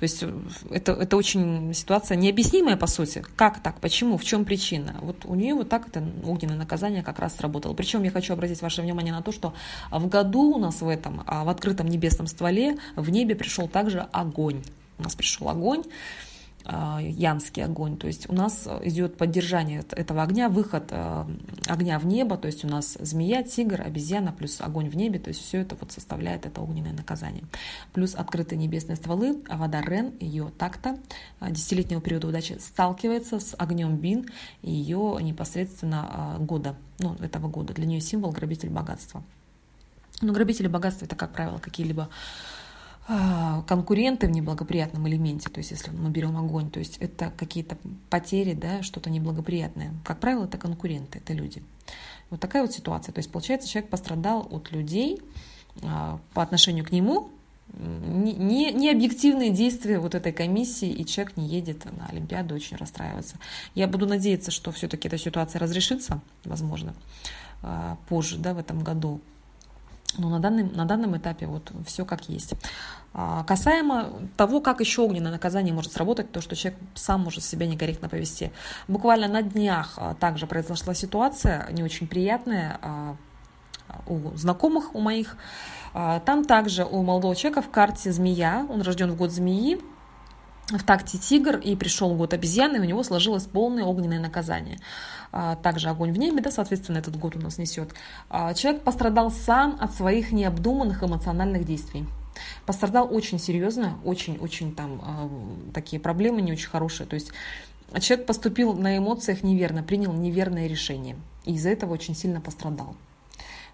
то 0.00 0.04
есть 0.04 0.22
э, 0.22 0.32
это, 0.70 0.92
это 0.92 1.14
очень 1.18 1.74
ситуация 1.74 2.16
необъяснимая, 2.16 2.78
по 2.78 2.86
сути. 2.86 3.22
Как 3.36 3.62
так? 3.62 3.80
Почему? 3.80 4.16
В 4.16 4.24
чем 4.24 4.46
причина? 4.46 4.96
Вот 5.02 5.26
у 5.26 5.34
нее 5.34 5.54
вот 5.54 5.68
так 5.68 5.88
это 5.88 6.02
огненное 6.24 6.56
наказание 6.56 7.02
как 7.02 7.18
раз 7.18 7.36
сработало. 7.36 7.74
Причем 7.74 8.02
я 8.02 8.10
хочу 8.10 8.32
обратить 8.32 8.62
ваше 8.62 8.80
внимание 8.80 9.12
на 9.12 9.20
то, 9.20 9.30
что 9.30 9.52
в 9.90 10.08
году 10.08 10.54
у 10.54 10.58
нас 10.58 10.80
в 10.80 10.88
этом, 10.88 11.22
а, 11.26 11.44
в 11.44 11.50
открытом 11.50 11.86
небесном 11.86 12.28
стволе, 12.28 12.78
в 12.96 13.10
небе 13.10 13.34
пришел 13.34 13.68
также 13.68 14.06
огонь. 14.10 14.62
У 14.96 15.02
нас 15.02 15.14
пришел 15.14 15.50
огонь. 15.50 15.82
А, 16.64 17.00
янский 17.00 17.64
огонь. 17.64 17.96
То 17.96 18.06
есть 18.06 18.28
у 18.28 18.34
нас 18.34 18.68
идет 18.82 19.16
поддержание 19.16 19.82
этого 19.92 20.22
огня, 20.22 20.48
выход 20.50 20.88
а, 20.90 21.26
огня 21.66 21.98
в 21.98 22.06
небо, 22.06 22.36
то 22.36 22.46
есть 22.46 22.64
у 22.64 22.68
нас 22.68 22.98
змея, 23.00 23.42
тигр, 23.42 23.80
обезьяна 23.80 24.32
плюс 24.32 24.60
огонь 24.60 24.90
в 24.90 24.96
небе, 24.96 25.18
то 25.18 25.28
есть 25.28 25.40
все 25.40 25.62
это 25.62 25.74
вот 25.80 25.92
составляет 25.92 26.44
это 26.44 26.60
огненное 26.60 26.92
наказание. 26.92 27.44
Плюс 27.94 28.14
открытые 28.14 28.58
небесные 28.58 28.96
стволы, 28.96 29.42
а 29.48 29.56
вода 29.56 29.80
Рен, 29.80 30.12
ее 30.20 30.52
такта, 30.58 30.98
десятилетнего 31.40 32.02
периода 32.02 32.28
удачи 32.28 32.58
сталкивается 32.60 33.40
с 33.40 33.54
огнем 33.56 33.96
Бин 33.96 34.26
и 34.62 34.70
ее 34.70 35.18
непосредственно 35.22 36.36
года, 36.40 36.76
ну, 36.98 37.14
этого 37.14 37.48
года. 37.48 37.72
Для 37.72 37.86
нее 37.86 38.00
символ 38.00 38.32
грабитель 38.32 38.70
богатства. 38.70 39.24
Но 40.20 40.34
грабители 40.34 40.68
богатства 40.68 41.06
это, 41.06 41.16
как 41.16 41.32
правило, 41.32 41.58
какие-либо 41.58 42.02
а, 42.02 42.10
конкуренты 43.66 44.28
в 44.28 44.30
неблагоприятном 44.30 45.08
элементе, 45.08 45.48
то 45.48 45.58
есть 45.58 45.72
если 45.72 45.90
мы 45.90 46.10
берем 46.10 46.36
огонь, 46.36 46.70
то 46.70 46.78
есть 46.78 46.96
это 46.98 47.32
какие-то 47.36 47.76
потери, 48.08 48.54
да, 48.54 48.82
что-то 48.82 49.10
неблагоприятное. 49.10 49.92
Как 50.04 50.20
правило, 50.20 50.44
это 50.44 50.58
конкуренты, 50.58 51.18
это 51.18 51.32
люди. 51.32 51.62
Вот 52.30 52.38
такая 52.38 52.62
вот 52.62 52.72
ситуация. 52.72 53.12
То 53.12 53.18
есть, 53.18 53.30
получается, 53.32 53.68
человек 53.68 53.90
пострадал 53.90 54.46
от 54.50 54.70
людей 54.70 55.20
а, 55.82 56.20
по 56.34 56.42
отношению 56.42 56.84
к 56.84 56.92
нему, 56.92 57.30
не, 57.72 58.72
не 58.72 58.90
объективные 58.90 59.50
действия 59.50 59.98
вот 59.98 60.14
этой 60.14 60.32
комиссии, 60.32 60.88
и 60.88 61.06
человек 61.06 61.36
не 61.36 61.46
едет 61.46 61.84
на 61.84 62.06
Олимпиаду, 62.06 62.54
очень 62.54 62.76
расстраивается. 62.76 63.36
Я 63.74 63.86
буду 63.86 64.06
надеяться, 64.06 64.50
что 64.50 64.72
все-таки 64.72 65.08
эта 65.08 65.18
ситуация 65.18 65.60
разрешится, 65.60 66.20
возможно, 66.44 66.94
а, 67.62 67.96
позже, 68.08 68.38
да, 68.38 68.54
в 68.54 68.58
этом 68.58 68.82
году. 68.82 69.20
Но 70.18 70.28
на 70.28 70.40
данном, 70.40 70.72
на 70.72 70.84
данном 70.84 71.16
этапе 71.16 71.46
вот 71.46 71.72
все 71.86 72.04
как 72.04 72.28
есть. 72.28 72.54
А, 73.12 73.44
касаемо 73.44 74.10
того, 74.36 74.60
как 74.60 74.80
еще 74.80 75.02
огненное 75.02 75.32
наказание 75.32 75.74
может 75.74 75.92
сработать, 75.92 76.30
то, 76.30 76.40
что 76.40 76.54
человек 76.54 76.78
сам 76.94 77.22
может 77.22 77.42
себя 77.42 77.66
некорректно 77.66 78.08
повести. 78.08 78.52
Буквально 78.86 79.28
на 79.28 79.42
днях 79.42 79.94
а, 79.96 80.14
также 80.14 80.46
произошла 80.46 80.94
ситуация 80.94 81.68
не 81.72 81.82
очень 81.82 82.06
приятная 82.06 82.78
а, 82.82 83.16
у 84.06 84.36
знакомых 84.36 84.94
у 84.94 85.00
моих. 85.00 85.36
Там 85.92 86.44
также 86.44 86.84
у 86.84 87.02
молодого 87.02 87.34
человека 87.34 87.62
в 87.62 87.70
карте 87.70 88.12
змея, 88.12 88.64
он 88.68 88.82
рожден 88.82 89.10
в 89.10 89.16
год 89.16 89.32
змеи, 89.32 89.80
в 90.78 90.84
такте 90.84 91.18
тигр 91.18 91.56
и 91.56 91.76
пришел 91.76 92.14
год 92.14 92.34
обезьяны, 92.34 92.76
и 92.76 92.80
у 92.80 92.84
него 92.84 93.02
сложилось 93.02 93.44
полное 93.44 93.84
огненное 93.84 94.20
наказание. 94.20 94.78
Также 95.62 95.88
огонь 95.88 96.12
в 96.12 96.18
небе, 96.18 96.40
да, 96.40 96.50
соответственно, 96.50 96.98
этот 96.98 97.16
год 97.16 97.36
у 97.36 97.40
нас 97.40 97.58
несет. 97.58 97.94
Человек 98.54 98.82
пострадал 98.82 99.30
сам 99.30 99.76
от 99.80 99.94
своих 99.94 100.32
необдуманных 100.32 101.02
эмоциональных 101.02 101.64
действий. 101.64 102.06
Пострадал 102.66 103.12
очень 103.12 103.38
серьезно, 103.38 103.98
очень-очень 104.04 104.74
там 104.74 105.02
э, 105.04 105.72
такие 105.74 106.00
проблемы 106.00 106.40
не 106.40 106.52
очень 106.52 106.68
хорошие. 106.68 107.06
То 107.06 107.14
есть 107.14 107.32
человек 108.00 108.26
поступил 108.26 108.72
на 108.72 108.96
эмоциях 108.96 109.42
неверно, 109.42 109.82
принял 109.82 110.12
неверное 110.12 110.66
решение. 110.66 111.16
И 111.44 111.54
из-за 111.54 111.70
этого 111.70 111.92
очень 111.92 112.14
сильно 112.14 112.40
пострадал. 112.40 112.96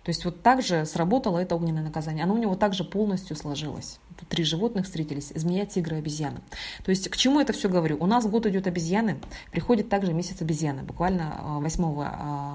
То 0.06 0.10
есть 0.10 0.24
вот 0.24 0.40
так 0.40 0.62
же 0.62 0.86
сработало 0.86 1.36
это 1.36 1.56
огненное 1.56 1.82
наказание. 1.82 2.22
Оно 2.22 2.34
у 2.34 2.38
него 2.38 2.54
также 2.54 2.84
полностью 2.84 3.34
сложилось. 3.34 3.98
Три 4.28 4.44
животных 4.44 4.84
встретились. 4.84 5.32
Змея, 5.34 5.66
тигр 5.66 5.94
и 5.94 5.96
обезьяна. 5.96 6.42
То 6.84 6.90
есть 6.90 7.08
к 7.08 7.16
чему 7.16 7.40
это 7.40 7.52
все 7.52 7.68
говорю? 7.68 7.96
У 7.98 8.06
нас 8.06 8.24
год 8.24 8.46
идет 8.46 8.68
обезьяны. 8.68 9.18
Приходит 9.50 9.88
также 9.88 10.12
месяц 10.12 10.40
обезьяны. 10.40 10.84
Буквально 10.84 11.58
8 11.60 11.84
э, 11.84 12.02
э, 12.02 12.06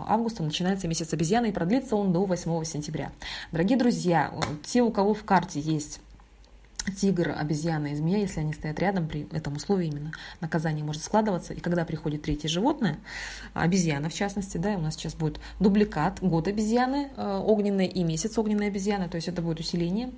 августа 0.07 0.43
начинается 0.43 0.87
месяц 0.87 1.11
обезьяны 1.11 1.49
и 1.49 1.51
продлится 1.51 1.97
он 1.97 2.13
до 2.13 2.23
8 2.23 2.63
сентября. 2.63 3.11
Дорогие 3.51 3.77
друзья, 3.77 4.33
те, 4.63 4.81
у 4.81 4.89
кого 4.89 5.13
в 5.13 5.25
карте 5.25 5.59
есть 5.59 5.99
тигр, 6.89 7.35
обезьяна 7.37 7.87
и 7.87 7.95
змея, 7.95 8.19
если 8.19 8.39
они 8.39 8.53
стоят 8.53 8.79
рядом, 8.79 9.07
при 9.07 9.27
этом 9.31 9.55
условии 9.55 9.87
именно 9.87 10.11
наказание 10.39 10.83
может 10.83 11.03
складываться. 11.03 11.53
И 11.53 11.59
когда 11.59 11.85
приходит 11.85 12.23
третье 12.23 12.47
животное, 12.47 12.99
обезьяна 13.53 14.09
в 14.09 14.13
частности, 14.13 14.57
да, 14.57 14.71
у 14.71 14.81
нас 14.81 14.95
сейчас 14.95 15.15
будет 15.15 15.39
дубликат, 15.59 16.19
год 16.21 16.47
обезьяны 16.47 17.11
э, 17.15 17.41
огненной 17.45 17.87
и 17.87 18.03
месяц 18.03 18.37
огненной 18.37 18.67
обезьяны, 18.67 19.09
то 19.09 19.15
есть 19.15 19.27
это 19.27 19.41
будет 19.41 19.59
усиление. 19.59 20.11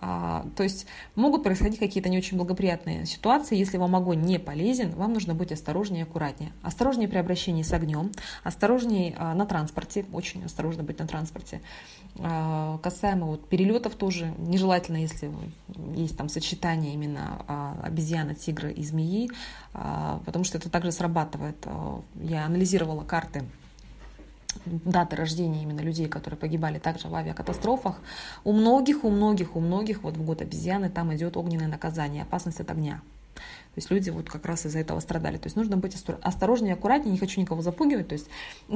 А, 0.00 0.46
то 0.56 0.62
есть 0.62 0.86
могут 1.16 1.42
происходить 1.42 1.78
какие-то 1.78 2.08
не 2.08 2.18
очень 2.18 2.36
благоприятные 2.36 3.04
ситуации. 3.06 3.56
Если 3.56 3.78
вам 3.78 3.96
огонь 3.96 4.20
не 4.22 4.38
полезен, 4.38 4.90
вам 4.92 5.12
нужно 5.12 5.34
быть 5.34 5.50
осторожнее 5.50 6.00
и 6.00 6.02
аккуратнее. 6.04 6.52
Осторожнее 6.62 7.08
при 7.08 7.18
обращении 7.18 7.62
с 7.62 7.72
огнем, 7.72 8.12
осторожнее 8.44 9.14
а, 9.18 9.34
на 9.34 9.46
транспорте, 9.46 10.04
очень 10.12 10.44
осторожно 10.44 10.82
быть 10.82 10.98
на 10.98 11.06
транспорте. 11.06 11.60
А, 12.18 12.78
касаемо 12.78 13.26
вот 13.26 13.48
перелетов 13.48 13.94
тоже 13.94 14.32
нежелательно, 14.38 14.98
если 14.98 15.30
есть 16.08 16.16
там 16.16 16.28
сочетание 16.28 16.94
именно 16.94 17.44
а, 17.46 17.80
обезьяны, 17.82 18.34
тигра 18.34 18.70
и 18.70 18.82
змеи, 18.82 19.30
а, 19.74 20.20
потому 20.26 20.44
что 20.44 20.58
это 20.58 20.68
также 20.68 20.92
срабатывает. 20.92 21.56
Я 22.14 22.46
анализировала 22.46 23.04
карты 23.04 23.44
даты 24.64 25.16
рождения 25.16 25.62
именно 25.62 25.80
людей, 25.80 26.08
которые 26.08 26.38
погибали 26.38 26.78
также 26.78 27.08
в 27.08 27.14
авиакатастрофах. 27.14 28.00
У 28.44 28.52
многих, 28.52 29.04
у 29.04 29.10
многих, 29.10 29.56
у 29.56 29.60
многих 29.60 30.02
вот 30.02 30.16
в 30.16 30.24
год 30.24 30.42
обезьяны 30.42 30.90
там 30.90 31.14
идет 31.14 31.36
огненное 31.36 31.68
наказание, 31.68 32.22
опасность 32.22 32.60
от 32.60 32.70
огня. 32.70 33.00
То 33.78 33.80
есть 33.80 33.90
люди 33.92 34.10
вот 34.10 34.28
как 34.28 34.44
раз 34.44 34.66
из-за 34.66 34.80
этого 34.80 34.98
страдали. 34.98 35.36
То 35.36 35.46
есть 35.46 35.54
нужно 35.54 35.76
быть 35.76 35.94
осторожнее, 36.22 36.74
аккуратнее, 36.74 37.12
не 37.12 37.18
хочу 37.18 37.40
никого 37.40 37.62
запугивать. 37.62 38.08
То 38.08 38.14
есть 38.14 38.26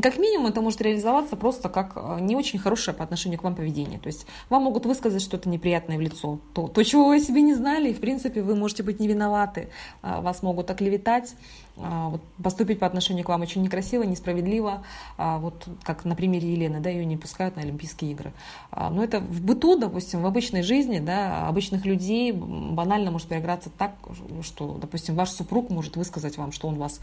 как 0.01 0.17
минимум 0.17 0.47
это 0.47 0.61
может 0.61 0.81
реализоваться 0.81 1.35
просто 1.35 1.69
как 1.69 1.95
э, 1.97 2.19
не 2.21 2.37
очень 2.37 2.61
хорошее 2.61 2.97
по 2.97 3.03
отношению 3.03 3.41
к 3.41 3.43
вам 3.43 3.57
поведение. 3.57 3.99
То 3.99 4.07
есть 4.07 4.27
вам 4.49 4.63
могут 4.63 4.87
высказать 4.87 5.21
что-то 5.21 5.49
неприятное 5.49 5.99
в 5.99 6.01
лицо, 6.01 6.39
то, 6.55 6.69
то 6.69 6.85
чего 6.85 7.09
вы 7.09 7.19
себе 7.19 7.43
не 7.43 7.55
знали, 7.55 7.91
и 7.91 7.95
в 7.95 7.99
принципе 7.99 8.43
вы 8.43 8.55
можете 8.55 8.85
быть 8.85 9.01
не 9.01 9.09
виноваты. 9.09 9.71
А, 10.03 10.21
вас 10.21 10.41
могут 10.45 10.71
оклеветать, 10.71 11.35
а, 11.77 12.11
вот, 12.11 12.21
поступить 12.41 12.79
по 12.79 12.87
отношению 12.87 13.25
к 13.25 13.29
вам 13.29 13.43
очень 13.43 13.63
некрасиво, 13.63 14.05
несправедливо. 14.05 14.85
А, 15.19 15.39
вот 15.39 15.67
как 15.83 16.05
на 16.05 16.15
примере 16.15 16.53
Елены, 16.53 16.79
да, 16.79 16.91
ее 16.91 17.05
не 17.05 17.17
пускают 17.17 17.57
на 17.57 17.63
Олимпийские 17.63 18.13
игры. 18.13 18.33
Но 18.71 19.03
это 19.03 19.19
в 19.19 19.43
быту, 19.43 19.77
допустим, 19.77 20.23
в 20.23 20.27
обычной 20.27 20.63
жизни, 20.63 21.01
да, 21.01 21.49
обычных 21.49 21.87
людей 21.87 22.31
банально 22.31 23.11
может 23.11 23.27
проиграться 23.27 23.69
так, 23.77 23.97
что, 24.43 24.75
допустим, 24.75 24.92
допустим, 24.93 25.15
ваш 25.15 25.31
супруг 25.31 25.71
может 25.71 25.97
высказать 25.97 26.37
вам, 26.37 26.53
что 26.53 26.69
он 26.69 26.75
вас 26.75 27.01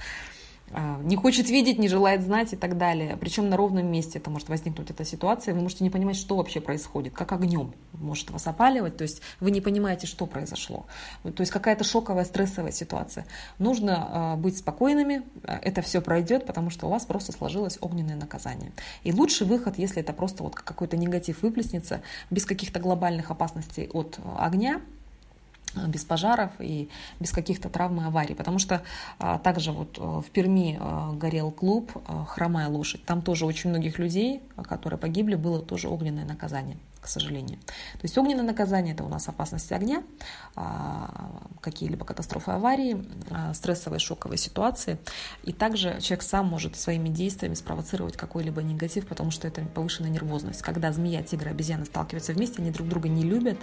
а, 0.71 0.99
не 1.01 1.15
хочет 1.15 1.49
видеть, 1.49 1.79
не 1.79 1.87
желает 1.87 2.21
знать 2.21 2.53
и 2.53 2.55
так 2.55 2.77
далее. 2.77 3.17
Причем 3.19 3.49
на 3.49 3.57
ровном 3.57 3.91
месте 3.91 4.19
это 4.19 4.29
может 4.29 4.47
возникнуть 4.47 4.91
эта 4.91 5.03
ситуация. 5.03 5.55
Вы 5.55 5.61
можете 5.61 5.83
не 5.83 5.89
понимать, 5.89 6.15
что 6.15 6.35
вообще 6.35 6.61
происходит, 6.61 7.15
как 7.15 7.31
огнем 7.31 7.73
может 7.93 8.29
вас 8.29 8.45
опаливать. 8.45 8.95
То 8.95 9.01
есть 9.01 9.23
вы 9.39 9.49
не 9.49 9.59
понимаете, 9.59 10.05
что 10.05 10.27
произошло. 10.27 10.85
То 11.23 11.41
есть 11.41 11.51
какая-то 11.51 11.83
шоковая, 11.83 12.25
стрессовая 12.25 12.71
ситуация. 12.71 13.25
Нужно 13.57 14.07
а, 14.07 14.35
быть 14.35 14.59
спокойными, 14.59 15.23
это 15.43 15.81
все 15.81 15.99
пройдет, 15.99 16.45
потому 16.45 16.69
что 16.69 16.85
у 16.85 16.91
вас 16.91 17.05
просто 17.05 17.31
сложилось 17.31 17.79
огненное 17.81 18.15
наказание. 18.15 18.71
И 19.01 19.11
лучший 19.11 19.47
выход, 19.47 19.79
если 19.79 20.03
это 20.03 20.13
просто 20.13 20.43
вот 20.43 20.53
какой-то 20.53 20.95
негатив 20.95 21.41
выплеснется, 21.41 22.01
без 22.29 22.45
каких-то 22.45 22.79
глобальных 22.79 23.31
опасностей 23.31 23.89
от 23.91 24.19
огня, 24.37 24.79
без 25.87 26.03
пожаров 26.03 26.51
и 26.59 26.89
без 27.19 27.31
каких-то 27.31 27.69
травм 27.69 28.01
и 28.01 28.05
аварий. 28.05 28.35
Потому 28.35 28.59
что 28.59 28.81
а, 29.17 29.39
также 29.39 29.71
вот 29.71 29.97
в 29.97 30.25
Перми 30.31 30.77
а, 30.79 31.13
горел 31.13 31.51
клуб 31.51 31.91
а, 32.07 32.25
«Хромая 32.25 32.67
лошадь». 32.67 33.03
Там 33.05 33.21
тоже 33.21 33.45
очень 33.45 33.69
многих 33.69 33.99
людей, 33.99 34.41
которые 34.63 34.99
погибли, 34.99 35.35
было 35.35 35.61
тоже 35.61 35.87
огненное 35.87 36.25
наказание 36.25 36.77
к 37.01 37.07
сожалению. 37.07 37.59
То 37.93 38.03
есть 38.03 38.17
огненное 38.17 38.43
наказание– 38.43 38.93
это 38.95 39.03
у 39.03 39.09
нас 39.09 39.27
опасность 39.27 39.71
огня, 39.71 40.03
а, 40.55 41.41
какие-либо 41.61 42.05
катастрофы, 42.05 42.51
аварии, 42.51 43.05
а, 43.29 43.53
стрессовые, 43.53 43.99
шоковые 43.99 44.37
ситуации. 44.37 44.97
И 45.43 45.53
также 45.53 45.99
человек 46.01 46.23
сам 46.23 46.47
может 46.47 46.75
своими 46.75 47.09
действиями 47.09 47.53
спровоцировать 47.53 48.17
какой-либо 48.17 48.61
негатив, 48.61 49.07
потому 49.07 49.31
что 49.31 49.47
это 49.47 49.61
повышенная 49.61 50.09
нервозность. 50.09 50.61
Когда 50.61 50.91
змея, 50.91 51.23
тигр 51.23 51.47
обезьяна 51.47 51.85
сталкиваются 51.85 52.33
вместе, 52.33 52.61
они 52.61 52.71
друг 52.71 52.87
друга 52.87 53.07
не 53.07 53.23
любят. 53.23 53.57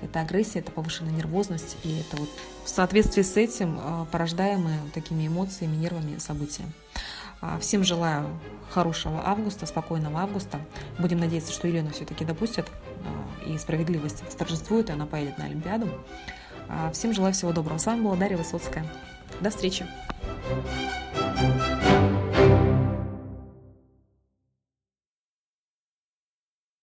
Это 0.00 0.20
агрессия, 0.20 0.60
это 0.60 0.72
повышенная 0.72 1.12
нервозность. 1.12 1.76
И 1.84 2.00
это 2.00 2.16
вот 2.16 2.30
в 2.64 2.68
соответствии 2.68 3.22
с 3.22 3.36
этим 3.36 3.78
а, 3.80 4.04
порождаемые 4.06 4.78
такими 4.94 5.26
эмоциями, 5.26 5.76
нервами 5.76 6.18
события. 6.18 6.64
А, 7.42 7.58
всем 7.58 7.82
желаю 7.82 8.28
хорошего 8.70 9.20
августа, 9.26 9.66
спокойного 9.66 10.20
августа. 10.20 10.60
Будем 10.98 11.18
надеяться, 11.18 11.52
что 11.52 11.66
Елену 11.68 11.90
все-таки 11.90 12.24
допустят, 12.24 12.70
а, 13.04 13.44
и 13.44 13.58
справедливость 13.58 14.24
торжествует, 14.38 14.88
и 14.88 14.92
она 14.92 15.06
поедет 15.06 15.36
на 15.38 15.44
Олимпиаду. 15.44 15.88
А, 16.68 16.90
всем 16.92 17.12
желаю 17.12 17.34
всего 17.34 17.52
доброго. 17.52 17.78
С 17.78 17.86
вами 17.86 18.02
была 18.02 18.16
Дарья 18.16 18.36
Высоцкая. 18.36 18.86
До 19.40 19.50
встречи. 19.50 19.86
thank 21.34 21.66
you 21.66 21.71